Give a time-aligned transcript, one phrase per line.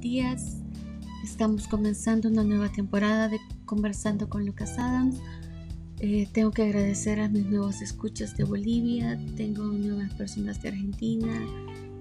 [0.00, 0.56] días.
[1.22, 5.16] Estamos comenzando una nueva temporada de Conversando con Lucas Adams.
[5.98, 9.20] Eh, tengo que agradecer a mis nuevos escuchas de Bolivia.
[9.36, 11.46] Tengo nuevas personas de Argentina,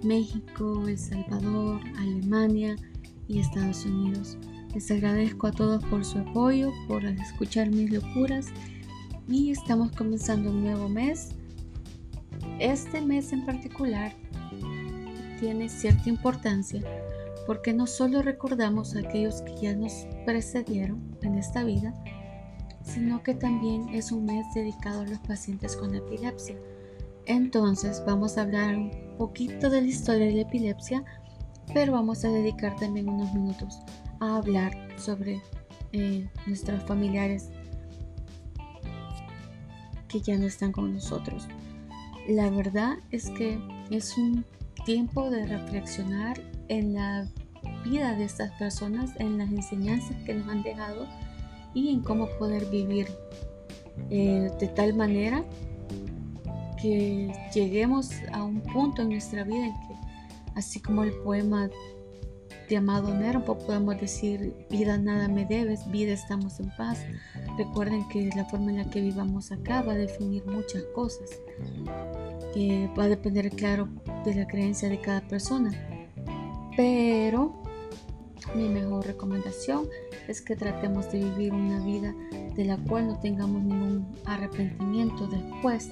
[0.01, 2.77] México, El Salvador, Alemania
[3.27, 4.37] y Estados Unidos.
[4.73, 8.47] Les agradezco a todos por su apoyo, por escuchar mis locuras
[9.27, 11.29] y estamos comenzando un nuevo mes.
[12.59, 14.13] Este mes en particular
[15.39, 16.81] tiene cierta importancia
[17.49, 21.95] porque no solo recordamos a aquellos que ya nos precedieron en esta vida,
[22.83, 26.55] sino que también es un mes dedicado a los pacientes con epilepsia.
[27.25, 31.03] Entonces vamos a hablar un poquito de la historia de la epilepsia,
[31.73, 33.79] pero vamos a dedicar también unos minutos
[34.19, 35.41] a hablar sobre
[35.91, 37.49] eh, nuestros familiares
[40.07, 41.47] que ya no están con nosotros.
[42.27, 43.59] La verdad es que
[43.89, 44.45] es un
[44.85, 47.27] tiempo de reflexionar en la
[47.83, 51.07] vida de estas personas, en las enseñanzas que nos han dejado
[51.73, 53.07] y en cómo poder vivir
[54.09, 55.43] eh, de tal manera
[56.81, 59.95] que lleguemos a un punto en nuestra vida en que,
[60.55, 61.69] así como el poema
[62.69, 67.03] de Amado Nervo, podemos decir, vida nada me debes, vida estamos en paz.
[67.57, 71.29] Recuerden que la forma en la que vivamos acá va a definir muchas cosas,
[72.97, 73.89] va a depender, claro,
[74.23, 75.71] de la creencia de cada persona.
[76.77, 77.61] Pero
[78.55, 79.87] mi mejor recomendación
[80.27, 82.15] es que tratemos de vivir una vida
[82.55, 85.89] de la cual no tengamos ningún arrepentimiento después.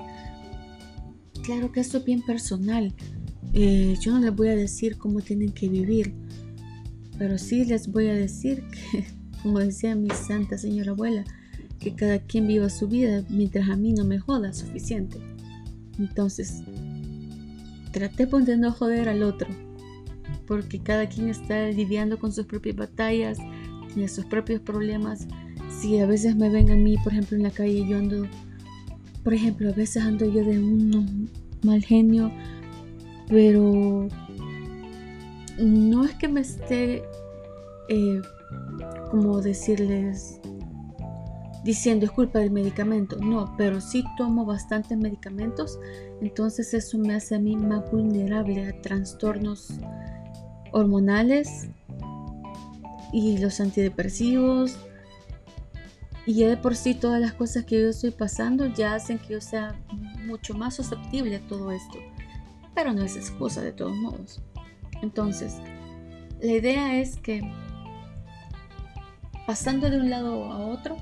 [1.43, 2.93] Claro que esto es bien personal.
[3.53, 6.13] Eh, yo no les voy a decir cómo tienen que vivir
[7.17, 9.05] pero sí les voy a decir que,
[9.43, 11.23] como decía mi santa señora abuela,
[11.79, 15.17] que cada quien viva su vida mientras a mí no me joda suficiente.
[15.99, 16.61] Entonces,
[17.91, 19.47] traté de no joder al otro,
[20.47, 23.37] porque cada quien está lidiando con sus propias batallas,
[23.93, 25.27] tiene sus propios problemas.
[25.69, 28.25] Si a veces me ven a mí, por ejemplo, en la calle, yo ando,
[29.23, 31.29] por ejemplo, a veces ando yo de un
[31.63, 32.31] mal genio,
[33.27, 34.07] pero
[35.59, 37.03] no es que me esté,
[37.89, 38.21] eh,
[39.11, 40.39] como decirles,
[41.63, 45.77] diciendo es culpa del medicamento, no, pero sí tomo bastantes medicamentos,
[46.21, 49.73] entonces eso me hace a mí más vulnerable a trastornos
[50.71, 51.69] hormonales
[53.11, 54.77] y los antidepresivos.
[56.25, 59.33] Y ya de por sí todas las cosas que yo estoy pasando ya hacen que
[59.33, 59.75] yo sea
[60.25, 61.97] mucho más susceptible a todo esto.
[62.75, 64.41] Pero no es excusa de todos modos.
[65.01, 65.55] Entonces,
[66.41, 67.41] la idea es que
[69.45, 70.97] pasando de un lado a otro,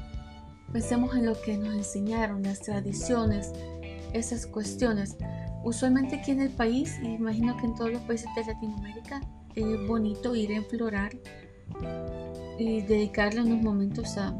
[0.72, 3.52] pensemos en lo que nos enseñaron, las tradiciones,
[4.14, 5.18] esas cuestiones.
[5.64, 9.22] Usualmente aquí en el país, y imagino que en todos los países de Latinoamérica,
[9.56, 11.12] es bonito ir a enflorar
[12.58, 14.34] y dedicarle unos momentos a,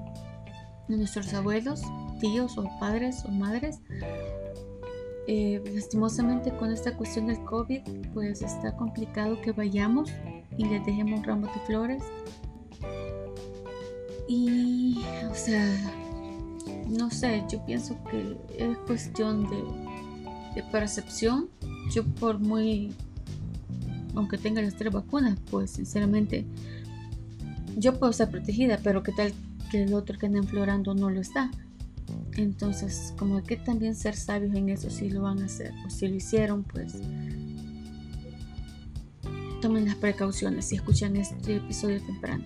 [0.88, 1.82] nuestros abuelos,
[2.20, 3.80] tíos o padres o madres
[5.28, 7.82] eh, lastimosamente con esta cuestión del COVID,
[8.14, 10.12] pues está complicado que vayamos
[10.56, 12.04] y les dejemos ramos de flores.
[14.28, 15.66] Y, o sea,
[16.88, 19.50] no sé, yo pienso que es cuestión
[20.54, 21.50] de percepción.
[21.92, 22.94] Yo por muy,
[24.16, 26.46] aunque tenga las tres vacunas, pues sinceramente,
[27.78, 29.34] yo puedo estar protegida, pero qué tal
[29.72, 31.52] que el otro que anda enflorando no lo está.
[32.38, 35.90] Entonces, como hay que también ser sabios en eso si lo van a hacer o
[35.90, 36.94] si lo hicieron, pues
[39.62, 42.44] tomen las precauciones si escuchan este episodio temprano.